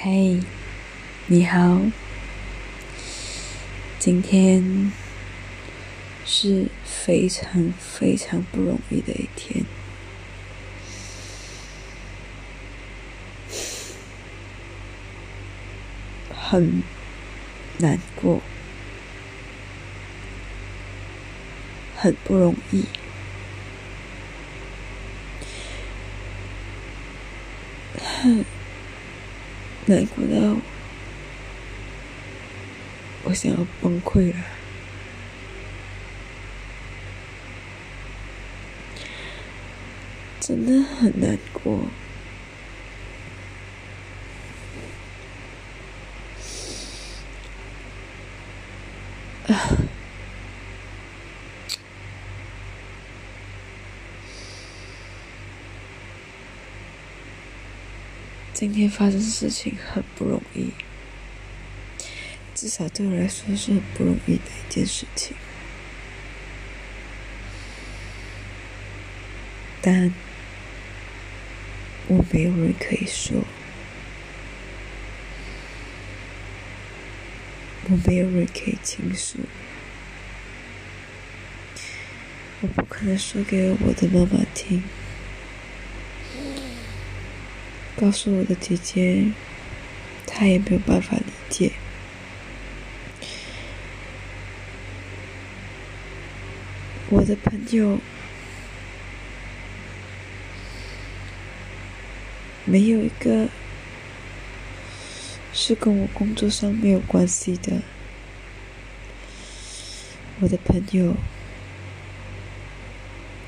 [0.00, 0.38] 嘿，
[1.26, 1.80] 你好，
[3.98, 4.92] 今天
[6.24, 9.64] 是非常非常不容易的一天，
[16.32, 16.80] 很
[17.78, 18.40] 难过，
[21.96, 22.84] 很不容易。
[28.22, 28.44] 哼
[29.88, 30.56] 难过到
[33.24, 34.36] 我想要崩溃了，
[40.40, 41.86] 真的很难过。
[58.58, 60.72] 今天发生的事情很不容易，
[62.56, 65.36] 至少对我来说是很不容易的一件事情。
[69.80, 70.12] 但
[72.08, 73.44] 我没有人可以说，
[77.84, 79.38] 我没有人可以倾诉，
[82.62, 84.82] 我不可能说给我的妈妈听。
[88.00, 89.32] 告诉我的姐姐，
[90.24, 91.72] 她也没有办法理解。
[97.10, 97.98] 我的朋友
[102.64, 103.48] 没有一个
[105.52, 107.82] 是跟我工作上没有关系的。
[110.40, 111.16] 我的朋友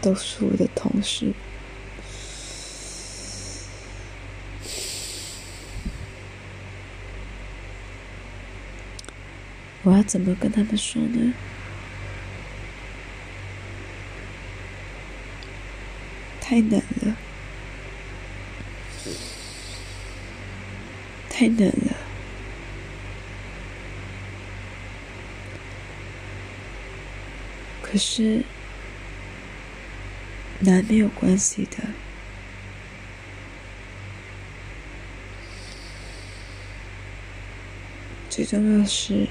[0.00, 1.32] 都是我的同事。
[9.84, 11.32] 我要怎么跟他们说呢？
[16.40, 17.16] 太难了，
[21.28, 21.96] 太难了。
[27.82, 28.44] 可是
[30.60, 31.78] 难没有关系的，
[38.30, 39.28] 最重要的是。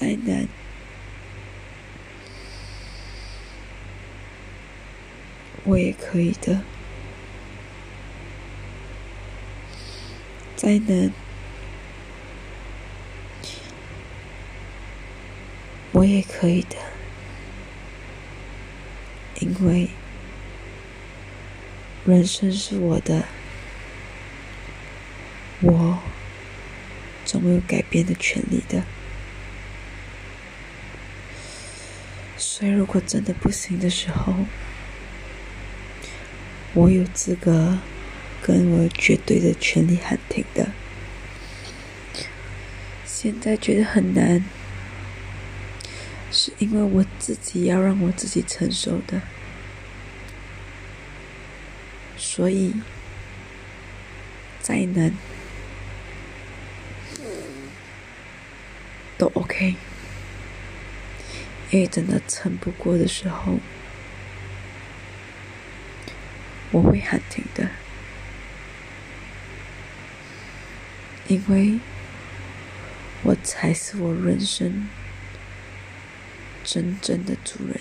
[0.00, 0.46] 再难，
[5.64, 6.62] 我也可以的。
[10.54, 11.12] 再难，
[15.90, 16.76] 我也可以的，
[19.40, 19.88] 因为
[22.04, 23.24] 人生是我的，
[25.60, 25.98] 我
[27.24, 28.84] 总有改变的权利的。
[32.58, 34.34] 所以，如果真的不行的时候，
[36.74, 37.78] 我有资格
[38.42, 40.66] 跟我绝对的权利喊停的。
[43.04, 44.44] 现在觉得很难，
[46.32, 49.22] 是因为我自己要让我自己承受的，
[52.16, 52.74] 所以
[54.60, 55.14] 再难
[59.16, 59.76] 都 OK。
[61.70, 63.58] 因为真的撑不过的时候，
[66.70, 67.68] 我会喊停的。
[71.26, 71.78] 因为
[73.22, 74.88] 我才是我人生
[76.64, 77.78] 真正的主人。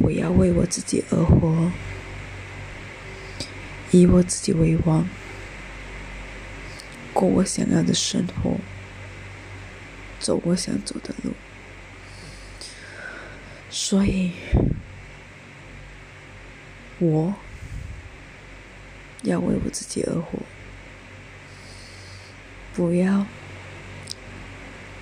[0.00, 1.70] 我要为我自己而活，
[3.92, 5.06] 以我自己为王，
[7.12, 8.58] 过我想要的生活，
[10.18, 11.32] 走我想走的路。
[13.74, 14.32] 所以，
[16.98, 17.34] 我
[19.22, 20.38] 要为我自己而活，
[22.74, 23.26] 不要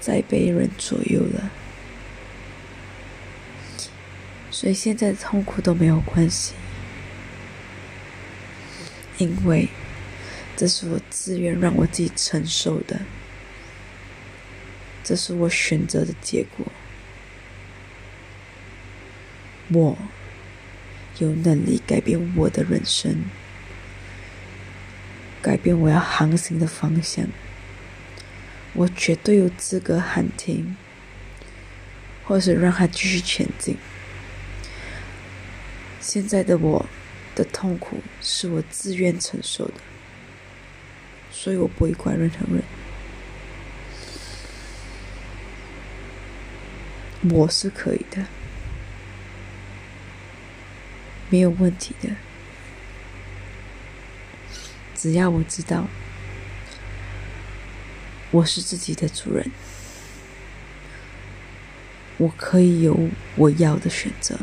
[0.00, 1.50] 再被人左右了。
[4.52, 6.54] 所以现在的痛苦都没有关系，
[9.18, 9.68] 因为
[10.56, 13.00] 这是我自愿让我自己承受的，
[15.02, 16.64] 这是我选择的结果。
[19.72, 19.96] 我
[21.18, 23.24] 有能力改变我的人生，
[25.40, 27.26] 改变我要航行的方向。
[28.74, 30.76] 我绝对有资格喊停，
[32.24, 33.76] 或是让他继续前进。
[36.00, 36.86] 现在的我
[37.34, 39.74] 的痛苦是我自愿承受的，
[41.30, 42.64] 所以我不会怪任何人。
[47.30, 48.26] 我是可以的，
[51.32, 52.10] 没有问题的。
[54.94, 55.88] 只要我知道
[58.30, 59.50] 我是自己的主人，
[62.18, 64.38] 我可以有我要的选择。